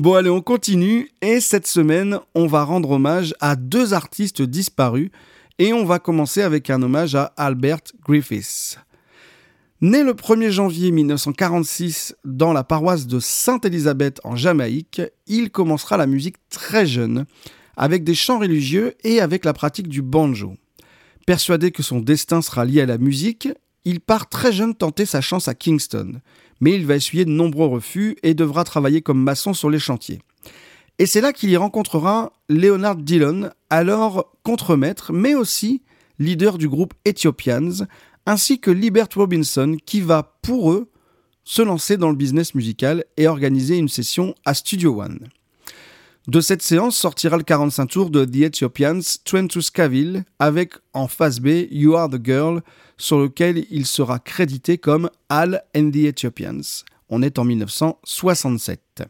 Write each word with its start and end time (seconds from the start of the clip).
Bon 0.00 0.14
allez, 0.14 0.30
on 0.30 0.40
continue 0.40 1.10
et 1.22 1.40
cette 1.40 1.66
semaine, 1.66 2.20
on 2.36 2.46
va 2.46 2.62
rendre 2.62 2.92
hommage 2.92 3.34
à 3.40 3.56
deux 3.56 3.94
artistes 3.94 4.42
disparus 4.42 5.10
et 5.58 5.72
on 5.72 5.84
va 5.84 5.98
commencer 5.98 6.40
avec 6.40 6.70
un 6.70 6.80
hommage 6.82 7.16
à 7.16 7.32
Albert 7.36 7.80
Griffiths. 8.06 8.78
Né 9.80 10.04
le 10.04 10.12
1er 10.12 10.50
janvier 10.50 10.92
1946 10.92 12.14
dans 12.24 12.52
la 12.52 12.62
paroisse 12.62 13.08
de 13.08 13.18
Sainte-Élisabeth 13.18 14.20
en 14.22 14.36
Jamaïque, 14.36 15.02
il 15.26 15.50
commencera 15.50 15.96
la 15.96 16.06
musique 16.06 16.36
très 16.48 16.86
jeune, 16.86 17.26
avec 17.76 18.04
des 18.04 18.14
chants 18.14 18.38
religieux 18.38 18.94
et 19.02 19.20
avec 19.20 19.44
la 19.44 19.52
pratique 19.52 19.88
du 19.88 20.00
banjo. 20.00 20.54
Persuadé 21.26 21.72
que 21.72 21.82
son 21.82 21.98
destin 21.98 22.40
sera 22.40 22.64
lié 22.64 22.82
à 22.82 22.86
la 22.86 22.98
musique, 22.98 23.48
il 23.84 23.98
part 23.98 24.28
très 24.28 24.52
jeune 24.52 24.76
tenter 24.76 25.06
sa 25.06 25.20
chance 25.20 25.48
à 25.48 25.54
Kingston 25.54 26.20
mais 26.60 26.74
il 26.74 26.86
va 26.86 26.96
essuyer 26.96 27.24
de 27.24 27.30
nombreux 27.30 27.66
refus 27.66 28.16
et 28.22 28.34
devra 28.34 28.64
travailler 28.64 29.02
comme 29.02 29.22
maçon 29.22 29.54
sur 29.54 29.70
les 29.70 29.78
chantiers. 29.78 30.20
Et 30.98 31.06
c'est 31.06 31.20
là 31.20 31.32
qu'il 31.32 31.50
y 31.50 31.56
rencontrera 31.56 32.32
Leonard 32.48 32.96
Dillon, 32.96 33.50
alors 33.70 34.32
contremaître, 34.42 35.12
mais 35.12 35.34
aussi 35.34 35.82
leader 36.18 36.58
du 36.58 36.68
groupe 36.68 36.94
Ethiopians, 37.04 37.86
ainsi 38.26 38.58
que 38.58 38.70
Libert 38.70 39.08
Robinson, 39.14 39.76
qui 39.86 40.00
va, 40.00 40.38
pour 40.42 40.72
eux, 40.72 40.90
se 41.44 41.62
lancer 41.62 41.96
dans 41.96 42.10
le 42.10 42.16
business 42.16 42.54
musical 42.54 43.04
et 43.16 43.28
organiser 43.28 43.76
une 43.76 43.88
session 43.88 44.34
à 44.44 44.54
Studio 44.54 45.00
One. 45.00 45.28
De 46.28 46.42
cette 46.42 46.60
séance 46.60 46.94
sortira 46.94 47.38
le 47.38 47.42
45 47.42 47.86
tours 47.86 48.10
de 48.10 48.26
The 48.26 48.42
Ethiopians, 48.42 49.00
Trent 49.24 49.46
to 49.46 49.62
Scaville, 49.62 50.26
avec 50.38 50.74
en 50.92 51.08
face 51.08 51.40
B 51.40 51.66
You 51.70 51.96
Are 51.96 52.10
the 52.10 52.22
Girl, 52.22 52.60
sur 52.98 53.18
lequel 53.18 53.64
il 53.70 53.86
sera 53.86 54.18
crédité 54.18 54.76
comme 54.76 55.08
Al 55.30 55.64
and 55.74 55.90
the 55.90 56.04
Ethiopians. 56.04 56.84
On 57.08 57.22
est 57.22 57.38
en 57.38 57.44
1967. 57.44 59.04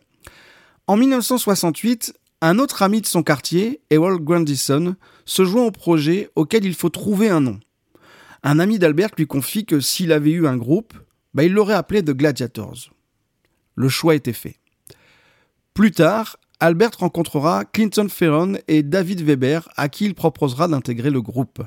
En 0.87 0.97
1968, 0.97 2.15
un 2.41 2.61
autre 2.61 2.83
ami 2.83 3.01
de 3.01 3.07
son 3.07 3.25
quartier, 3.25 3.81
Ewald 3.91 4.23
Grandison, 4.23 4.95
se 5.25 5.45
joint 5.45 5.65
au 5.65 5.73
projet 5.73 6.31
auquel 6.37 6.65
il 6.65 6.75
faut 6.75 6.89
trouver 6.89 7.31
un 7.31 7.41
nom. 7.41 7.59
Un 8.45 8.61
ami 8.61 8.79
d'Albert 8.79 9.11
lui 9.19 9.27
confie 9.27 9.67
que 9.67 9.81
s'il 9.81 10.13
avait 10.13 10.31
eu 10.31 10.47
un 10.47 10.57
groupe, 10.57 10.95
bah, 11.35 11.43
il 11.43 11.53
l'aurait 11.53 11.75
appelé 11.75 12.01
The 12.01 12.13
Gladiators. 12.13 12.93
Le 13.75 13.89
choix 13.89 14.15
était 14.15 14.33
fait. 14.33 14.61
Plus 15.75 15.91
tard, 15.91 16.38
Albert 16.61 16.91
rencontrera 16.99 17.65
Clinton 17.65 18.09
Ferron 18.09 18.55
et 18.67 18.83
David 18.83 19.21
Weber, 19.21 19.69
à 19.77 19.89
qui 19.89 20.07
il 20.07 20.15
proposera 20.15 20.67
d'intégrer 20.67 21.11
le 21.11 21.23
groupe. 21.23 21.63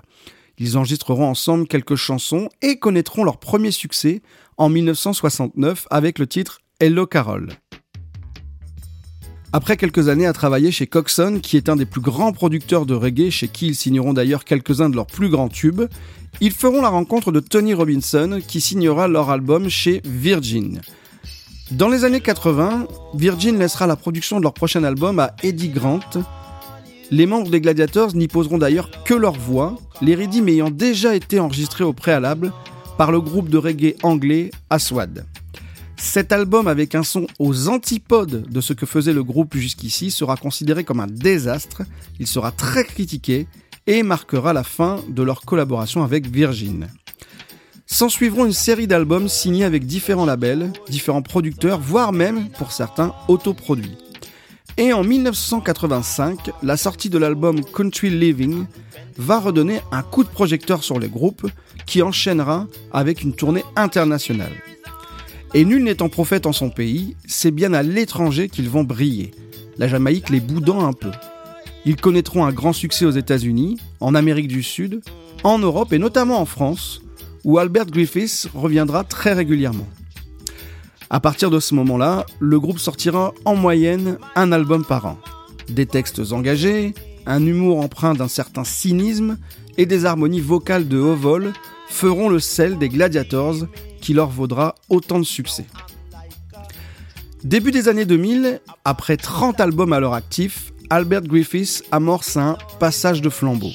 Ils 0.57 0.77
enregistreront 0.77 1.27
ensemble 1.27 1.65
quelques 1.65 1.95
chansons 1.95 2.49
et 2.61 2.77
connaîtront 2.77 3.23
leur 3.23 3.39
premier 3.39 3.71
succès 3.71 4.21
en 4.57 4.67
1969 4.67 5.87
avec 5.89 6.19
le 6.19 6.27
titre 6.27 6.59
Hello 6.81 7.07
Carol. 7.07 7.53
Après 9.53 9.77
quelques 9.77 10.09
années 10.09 10.27
à 10.27 10.33
travailler 10.33 10.71
chez 10.71 10.87
Coxon, 10.87 11.39
qui 11.41 11.55
est 11.55 11.69
un 11.69 11.77
des 11.77 11.85
plus 11.85 12.01
grands 12.01 12.33
producteurs 12.33 12.85
de 12.85 12.93
reggae, 12.93 13.29
chez 13.29 13.47
qui 13.47 13.67
ils 13.67 13.75
signeront 13.75 14.11
d'ailleurs 14.11 14.43
quelques-uns 14.43 14.89
de 14.89 14.97
leurs 14.97 15.07
plus 15.07 15.29
grands 15.29 15.49
tubes, 15.49 15.83
ils 16.41 16.51
feront 16.51 16.81
la 16.81 16.89
rencontre 16.89 17.31
de 17.31 17.39
Tony 17.39 17.73
Robinson, 17.73 18.41
qui 18.45 18.59
signera 18.59 19.07
leur 19.07 19.29
album 19.29 19.69
chez 19.69 20.01
Virgin. 20.03 20.81
Dans 21.71 21.87
les 21.87 22.03
années 22.03 22.19
80, 22.19 22.87
Virgin 23.13 23.57
laissera 23.57 23.87
la 23.87 23.95
production 23.95 24.37
de 24.39 24.43
leur 24.43 24.53
prochain 24.53 24.83
album 24.83 25.19
à 25.19 25.33
Eddie 25.41 25.69
Grant. 25.69 26.01
Les 27.11 27.25
membres 27.25 27.49
des 27.49 27.61
Gladiators 27.61 28.13
n'y 28.13 28.27
poseront 28.27 28.57
d'ailleurs 28.57 28.91
que 29.05 29.13
leur 29.13 29.33
voix, 29.33 29.77
les 30.01 30.13
rythmes 30.13 30.49
ayant 30.49 30.69
déjà 30.69 31.15
été 31.15 31.39
enregistrés 31.39 31.85
au 31.85 31.93
préalable 31.93 32.51
par 32.97 33.13
le 33.13 33.21
groupe 33.21 33.47
de 33.47 33.57
reggae 33.57 33.95
anglais 34.03 34.51
Aswad. 34.69 35.25
Cet 35.95 36.33
album 36.33 36.67
avec 36.67 36.93
un 36.93 37.03
son 37.03 37.25
aux 37.39 37.69
antipodes 37.69 38.49
de 38.49 38.59
ce 38.59 38.73
que 38.73 38.85
faisait 38.85 39.13
le 39.13 39.23
groupe 39.23 39.55
jusqu'ici 39.55 40.11
sera 40.11 40.35
considéré 40.35 40.83
comme 40.83 40.99
un 40.99 41.07
désastre, 41.07 41.83
il 42.19 42.27
sera 42.27 42.51
très 42.51 42.83
critiqué 42.83 43.47
et 43.87 44.03
marquera 44.03 44.51
la 44.51 44.63
fin 44.63 44.99
de 45.07 45.23
leur 45.23 45.41
collaboration 45.41 46.03
avec 46.03 46.27
Virgin. 46.27 46.89
S'en 47.91 48.07
suivront 48.07 48.45
une 48.45 48.53
série 48.53 48.87
d'albums 48.87 49.27
signés 49.27 49.65
avec 49.65 49.85
différents 49.85 50.25
labels, 50.25 50.71
différents 50.87 51.21
producteurs, 51.21 51.81
voire 51.81 52.13
même, 52.13 52.47
pour 52.51 52.71
certains, 52.71 53.13
autoproduits. 53.27 53.97
Et 54.77 54.93
en 54.93 55.03
1985, 55.03 56.51
la 56.63 56.77
sortie 56.77 57.09
de 57.09 57.17
l'album 57.17 57.61
Country 57.65 58.09
Living 58.09 58.65
va 59.17 59.41
redonner 59.41 59.81
un 59.91 60.03
coup 60.03 60.23
de 60.23 60.29
projecteur 60.29 60.85
sur 60.85 60.99
les 60.99 61.09
groupes 61.09 61.45
qui 61.85 62.01
enchaînera 62.01 62.65
avec 62.93 63.23
une 63.23 63.35
tournée 63.35 63.65
internationale. 63.75 64.53
Et 65.53 65.65
nul 65.65 65.83
n'étant 65.83 66.07
prophète 66.07 66.45
en 66.45 66.53
son 66.53 66.69
pays, 66.69 67.17
c'est 67.27 67.51
bien 67.51 67.73
à 67.73 67.83
l'étranger 67.83 68.47
qu'ils 68.47 68.69
vont 68.69 68.85
briller, 68.85 69.31
la 69.77 69.89
Jamaïque 69.89 70.29
les 70.29 70.39
boudant 70.39 70.87
un 70.87 70.93
peu. 70.93 71.11
Ils 71.85 71.97
connaîtront 71.97 72.45
un 72.45 72.53
grand 72.53 72.71
succès 72.71 73.03
aux 73.03 73.11
États-Unis, 73.11 73.81
en 73.99 74.15
Amérique 74.15 74.47
du 74.47 74.63
Sud, 74.63 75.01
en 75.43 75.59
Europe 75.59 75.91
et 75.91 75.99
notamment 75.99 76.39
en 76.39 76.45
France, 76.45 77.01
où 77.43 77.57
Albert 77.57 77.87
Griffiths 77.87 78.47
reviendra 78.53 79.03
très 79.03 79.33
régulièrement. 79.33 79.87
À 81.09 81.19
partir 81.19 81.49
de 81.49 81.59
ce 81.59 81.75
moment-là, 81.75 82.25
le 82.39 82.59
groupe 82.59 82.79
sortira 82.79 83.33
en 83.43 83.55
moyenne 83.55 84.17
un 84.35 84.51
album 84.51 84.85
par 84.85 85.05
an. 85.05 85.17
Des 85.69 85.85
textes 85.85 86.31
engagés, 86.31 86.93
un 87.25 87.45
humour 87.45 87.81
empreint 87.81 88.13
d'un 88.13 88.27
certain 88.27 88.63
cynisme 88.63 89.37
et 89.77 89.85
des 89.85 90.05
harmonies 90.05 90.39
vocales 90.39 90.87
de 90.87 90.97
haut 90.97 91.15
vol 91.15 91.53
feront 91.89 92.29
le 92.29 92.39
sel 92.39 92.77
des 92.77 92.89
Gladiators 92.89 93.67
qui 93.99 94.13
leur 94.13 94.29
vaudra 94.29 94.75
autant 94.89 95.19
de 95.19 95.25
succès. 95.25 95.65
Début 97.43 97.71
des 97.71 97.87
années 97.87 98.05
2000, 98.05 98.61
après 98.85 99.17
30 99.17 99.59
albums 99.59 99.93
à 99.93 99.99
leur 99.99 100.13
actif, 100.13 100.71
Albert 100.89 101.23
Griffiths 101.23 101.83
amorce 101.91 102.37
un 102.37 102.57
passage 102.79 103.21
de 103.21 103.29
flambeau. 103.29 103.71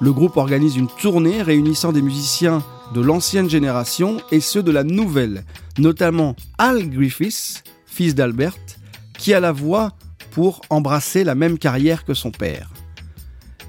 Le 0.00 0.12
groupe 0.12 0.36
organise 0.36 0.76
une 0.76 0.88
tournée 0.88 1.40
réunissant 1.40 1.92
des 1.92 2.02
musiciens 2.02 2.62
de 2.94 3.00
l'ancienne 3.00 3.50
génération 3.50 4.18
et 4.30 4.40
ceux 4.40 4.62
de 4.62 4.70
la 4.70 4.84
nouvelle, 4.84 5.44
notamment 5.78 6.36
Al 6.58 6.88
Griffiths, 6.88 7.64
fils 7.86 8.14
d'Albert, 8.14 8.56
qui 9.18 9.34
a 9.34 9.40
la 9.40 9.52
voix 9.52 9.92
pour 10.30 10.60
embrasser 10.70 11.24
la 11.24 11.34
même 11.34 11.58
carrière 11.58 12.04
que 12.04 12.14
son 12.14 12.30
père. 12.30 12.70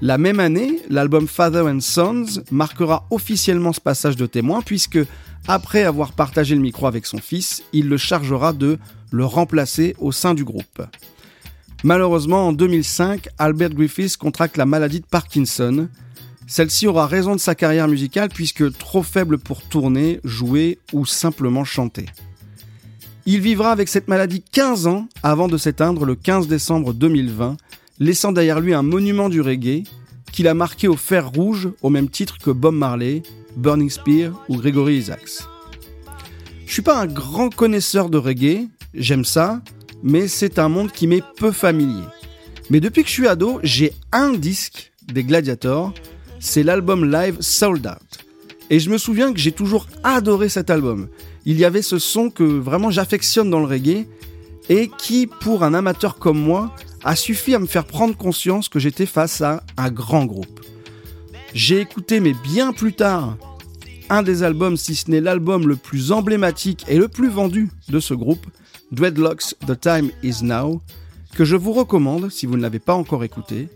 La 0.00 0.18
même 0.18 0.38
année, 0.38 0.80
l'album 0.88 1.26
Father 1.26 1.62
and 1.62 1.80
Sons 1.80 2.42
marquera 2.50 3.06
officiellement 3.10 3.72
ce 3.72 3.80
passage 3.80 4.16
de 4.16 4.26
témoin 4.26 4.62
puisque, 4.62 5.00
après 5.48 5.82
avoir 5.82 6.12
partagé 6.12 6.54
le 6.54 6.60
micro 6.60 6.86
avec 6.86 7.04
son 7.04 7.18
fils, 7.18 7.64
il 7.72 7.88
le 7.88 7.96
chargera 7.96 8.52
de 8.52 8.78
le 9.10 9.24
remplacer 9.24 9.96
au 9.98 10.12
sein 10.12 10.34
du 10.34 10.44
groupe. 10.44 10.82
Malheureusement, 11.84 12.48
en 12.48 12.52
2005, 12.52 13.28
Albert 13.38 13.70
Griffiths 13.70 14.16
contracte 14.16 14.56
la 14.56 14.66
maladie 14.66 15.00
de 15.00 15.06
Parkinson, 15.06 15.88
celle-ci 16.48 16.86
aura 16.86 17.06
raison 17.06 17.36
de 17.36 17.40
sa 17.40 17.54
carrière 17.54 17.86
musicale 17.86 18.30
puisque 18.30 18.76
trop 18.76 19.02
faible 19.02 19.38
pour 19.38 19.62
tourner, 19.62 20.18
jouer 20.24 20.78
ou 20.92 21.06
simplement 21.06 21.64
chanter. 21.64 22.06
Il 23.26 23.40
vivra 23.40 23.70
avec 23.70 23.88
cette 23.88 24.08
maladie 24.08 24.42
15 24.52 24.86
ans 24.86 25.06
avant 25.22 25.46
de 25.46 25.58
s'éteindre 25.58 26.06
le 26.06 26.14
15 26.14 26.48
décembre 26.48 26.94
2020, 26.94 27.58
laissant 28.00 28.32
derrière 28.32 28.60
lui 28.60 28.72
un 28.72 28.82
monument 28.82 29.28
du 29.28 29.42
reggae 29.42 29.84
qu'il 30.32 30.48
a 30.48 30.54
marqué 30.54 30.88
au 30.88 30.96
fer 30.96 31.30
rouge 31.30 31.68
au 31.82 31.90
même 31.90 32.08
titre 32.08 32.38
que 32.38 32.50
Bob 32.50 32.74
Marley, 32.74 33.22
Burning 33.56 33.90
Spear 33.90 34.32
ou 34.48 34.56
Gregory 34.56 34.96
Isaacs. 34.96 35.42
Je 36.64 36.72
suis 36.72 36.82
pas 36.82 36.98
un 36.98 37.06
grand 37.06 37.54
connaisseur 37.54 38.08
de 38.08 38.16
reggae, 38.16 38.68
j'aime 38.94 39.24
ça, 39.24 39.60
mais 40.02 40.28
c'est 40.28 40.58
un 40.58 40.70
monde 40.70 40.92
qui 40.92 41.06
m'est 41.06 41.24
peu 41.36 41.52
familier. 41.52 42.04
Mais 42.70 42.80
depuis 42.80 43.02
que 43.02 43.08
je 43.08 43.14
suis 43.14 43.28
ado, 43.28 43.60
j'ai 43.62 43.92
un 44.12 44.32
disque 44.32 44.92
des 45.06 45.24
Gladiators 45.24 45.92
c'est 46.40 46.62
l'album 46.62 47.10
live 47.10 47.36
Sold 47.40 47.86
Out. 47.86 48.24
Et 48.70 48.80
je 48.80 48.90
me 48.90 48.98
souviens 48.98 49.32
que 49.32 49.38
j'ai 49.38 49.52
toujours 49.52 49.86
adoré 50.04 50.48
cet 50.48 50.70
album. 50.70 51.08
Il 51.44 51.58
y 51.58 51.64
avait 51.64 51.82
ce 51.82 51.98
son 51.98 52.30
que 52.30 52.42
vraiment 52.42 52.90
j'affectionne 52.90 53.50
dans 53.50 53.60
le 53.60 53.66
reggae 53.66 54.06
et 54.68 54.90
qui, 54.98 55.26
pour 55.26 55.62
un 55.62 55.74
amateur 55.74 56.18
comme 56.18 56.38
moi, 56.38 56.74
a 57.04 57.16
suffi 57.16 57.54
à 57.54 57.58
me 57.58 57.66
faire 57.66 57.86
prendre 57.86 58.16
conscience 58.16 58.68
que 58.68 58.78
j'étais 58.78 59.06
face 59.06 59.40
à 59.40 59.62
un 59.76 59.90
grand 59.90 60.26
groupe. 60.26 60.60
J'ai 61.54 61.80
écouté, 61.80 62.20
mais 62.20 62.34
bien 62.34 62.72
plus 62.72 62.92
tard, 62.92 63.38
un 64.10 64.22
des 64.22 64.42
albums, 64.42 64.76
si 64.76 64.94
ce 64.94 65.10
n'est 65.10 65.20
l'album 65.20 65.66
le 65.66 65.76
plus 65.76 66.12
emblématique 66.12 66.84
et 66.88 66.98
le 66.98 67.08
plus 67.08 67.28
vendu 67.28 67.70
de 67.88 68.00
ce 68.00 68.14
groupe, 68.14 68.46
Dreadlocks 68.92 69.54
The 69.66 69.78
Time 69.78 70.10
Is 70.22 70.42
Now, 70.42 70.82
que 71.34 71.44
je 71.44 71.56
vous 71.56 71.72
recommande 71.72 72.30
si 72.30 72.46
vous 72.46 72.56
ne 72.56 72.62
l'avez 72.62 72.78
pas 72.78 72.94
encore 72.94 73.24
écouté 73.24 73.68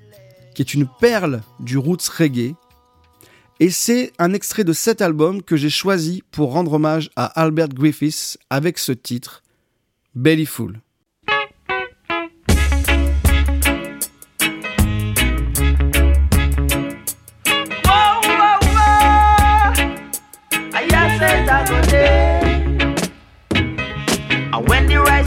qui 0.54 0.62
est 0.62 0.74
une 0.74 0.88
perle 1.00 1.42
du 1.60 1.78
roots 1.78 2.08
reggae. 2.16 2.54
Et 3.60 3.70
c'est 3.70 4.12
un 4.18 4.32
extrait 4.32 4.64
de 4.64 4.72
cet 4.72 5.02
album 5.02 5.42
que 5.42 5.56
j'ai 5.56 5.70
choisi 5.70 6.22
pour 6.30 6.52
rendre 6.52 6.74
hommage 6.74 7.10
à 7.16 7.26
Albert 7.40 7.68
Griffiths 7.68 8.38
avec 8.50 8.78
ce 8.78 8.92
titre, 8.92 9.42
Bellyful. 10.14 10.80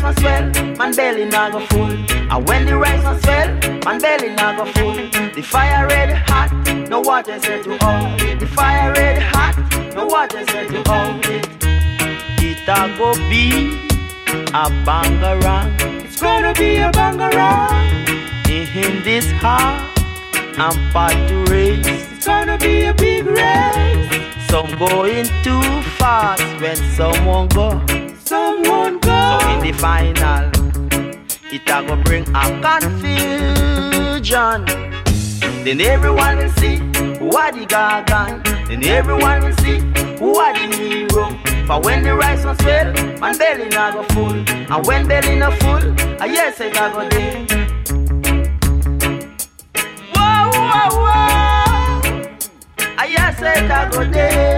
Was 0.06 0.16
swell, 0.18 0.52
man 0.78 0.96
belly 0.96 1.26
not 1.26 1.52
go 1.52 1.60
full. 1.68 1.92
And 2.32 2.48
when 2.48 2.66
the 2.66 2.78
rice 2.78 3.04
on 3.06 3.20
swell, 3.22 3.48
man 3.86 4.00
belly 4.00 4.30
not 4.30 4.58
go 4.58 4.66
full. 4.74 4.96
The 5.36 5.42
fire 5.42 5.88
red 5.88 6.12
hot, 6.28 6.52
no 6.90 7.02
water 7.02 7.40
set 7.40 7.64
to 7.64 7.78
hold 7.78 8.22
it. 8.22 8.40
The 8.40 8.48
fire 8.48 8.94
red 8.94 9.22
hot, 9.22 9.56
no 9.96 10.06
water 10.06 10.46
set 10.46 10.68
to 10.70 10.82
hold 10.90 11.26
it. 11.26 11.48
It 12.48 12.68
a 12.68 12.96
go 12.98 13.14
be 13.30 13.46
a 14.54 14.66
bangarang. 14.86 15.70
It's 16.06 16.22
gonna 16.22 16.54
be 16.54 16.78
a 16.78 16.92
bangarang. 16.92 17.94
In 18.76 19.04
this 19.04 19.32
heart, 19.32 19.82
I'm 20.58 20.76
part 20.92 21.14
to 21.30 21.46
race. 21.50 21.88
It's 21.88 22.26
gonna 22.26 22.58
be 22.58 22.84
a 22.84 22.94
big 22.94 23.26
race. 23.26 24.50
Some 24.50 24.72
going 24.78 25.28
too 25.44 25.64
fast 25.98 26.44
when 26.62 26.76
someone 26.98 27.48
go. 27.48 27.82
Someone 28.26 29.00
go. 29.00 29.15
In 29.52 29.60
the 29.62 29.72
final, 29.78 30.50
it 31.52 31.70
a 31.70 31.84
go 31.88 31.96
bring 32.04 32.26
a 32.36 32.44
confusion. 32.62 33.36
Then 35.64 35.82
everyone 35.82 36.38
will 36.38 36.50
see 36.52 36.78
who 37.20 37.36
are 37.36 37.52
the 37.52 37.66
gargan. 37.68 38.44
Then 38.68 38.84
everyone 38.84 39.42
will 39.44 39.56
see 39.58 39.80
who 40.20 40.36
are 40.38 40.54
the 40.54 40.68
hero. 40.76 41.26
For 41.68 41.80
when 41.82 42.04
the 42.04 42.14
rice 42.16 42.44
was 42.46 42.58
swell, 42.60 42.94
man 43.20 43.38
belly 43.38 43.70
not 43.70 43.94
go 43.94 44.04
full. 44.14 44.34
And 44.34 44.86
when 44.86 45.08
belly 45.08 45.36
not 45.38 45.54
full, 45.62 45.84
I 46.22 46.26
yes 46.26 46.60
it 46.62 46.76
a 46.76 46.90
go 46.94 47.10
day. 47.10 47.46
Whoa, 50.14 50.52
whoa, 50.54 50.90
whoa. 51.04 52.38
I 52.98 53.06
yes 53.10 53.42
it 53.42 53.72
a 53.72 53.90
go 53.92 54.04
day. 54.12 54.55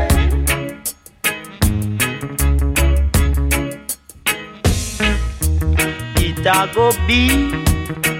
A 6.57 6.65
go 6.73 6.89
be 7.05 7.29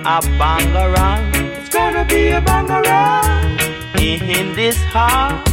a 0.05 0.21
bangarang. 0.37 1.33
It's 1.57 1.69
gonna 1.69 2.05
be 2.05 2.27
a 2.27 2.39
bangarang. 2.39 3.57
In 3.99 4.53
this 4.53 4.77
heart, 4.93 5.49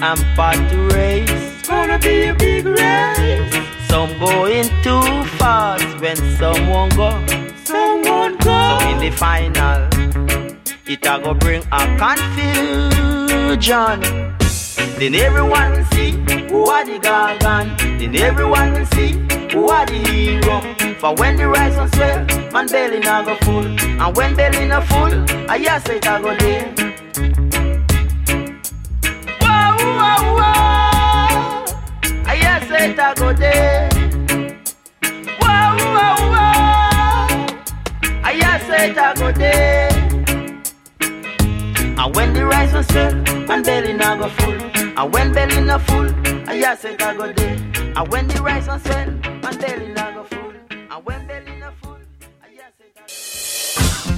I'm 0.00 0.16
part 0.34 0.56
to 0.70 0.78
race. 0.96 1.28
It's 1.28 1.68
gonna 1.68 1.98
be 1.98 2.28
a 2.28 2.34
big 2.34 2.64
race. 2.64 3.52
Some 3.86 4.18
going 4.18 4.70
too 4.82 5.02
fast 5.36 5.84
when 6.00 6.16
someone 6.40 6.88
go. 6.96 7.10
Someone 7.64 8.38
go. 8.38 8.78
So 8.80 8.88
in 8.88 8.98
the 9.04 9.10
final, 9.14 9.88
it 10.86 11.04
a 11.04 11.20
go 11.22 11.34
bring 11.34 11.62
a 11.70 11.84
confusion. 12.00 13.20
Then 14.98 15.14
everyone 15.14 15.72
will 15.72 15.84
see 15.92 16.12
who 16.48 16.64
are 16.64 16.84
the 16.86 16.98
gargan. 16.98 17.76
Then 17.98 18.16
everyone 18.16 18.72
will 18.72 18.86
see 18.96 19.12
who 19.52 19.68
are 19.68 19.84
the 19.84 19.98
hero. 20.08 20.91
For 21.02 21.12
when 21.16 21.36
the 21.36 21.48
rice 21.48 21.76
on 21.76 21.90
swell, 21.94 22.24
man 22.52 22.68
belly 22.68 23.00
not 23.00 23.24
go 23.26 23.34
full. 23.38 23.66
And 23.66 24.16
when 24.16 24.36
belly 24.36 24.68
not 24.68 24.86
full, 24.86 25.12
I 25.50 25.56
yes 25.56 25.88
it 25.88 26.06
a 26.06 26.20
go 26.22 26.32
there. 26.36 26.72
Whoa, 29.42 29.74
whoa, 29.98 30.14
whoa. 30.38 31.64
I 32.24 32.34
yes 32.40 32.70
it 32.70 33.00
a 33.00 33.14
go 33.18 33.32
there. 33.32 33.88
Whoa, 35.40 35.74
whoa, 35.90 36.14
whoa. 36.30 36.46
I 38.22 38.32
yes 38.36 38.62
it 38.68 38.96
a 38.96 39.12
go 39.18 39.32
there. 39.32 39.90
And 41.98 42.14
when 42.14 42.32
the 42.32 42.46
rice 42.46 42.74
on 42.74 42.84
swell, 42.84 43.12
man 43.48 43.64
belly 43.64 43.92
not 43.92 44.20
go 44.20 44.28
full. 44.28 44.52
And 44.52 45.12
when 45.12 45.32
belly 45.32 45.62
not 45.62 45.82
full, 45.82 46.08
I 46.48 46.52
yes 46.52 46.84
it 46.84 47.02
a 47.02 47.12
go 47.16 47.32
there. 47.32 47.58
And 47.96 48.06
when 48.06 48.28
the 48.28 48.40
rice 48.40 48.68
on 48.68 48.78
swell, 48.78 49.10
man 49.42 49.58
belly 49.58 49.91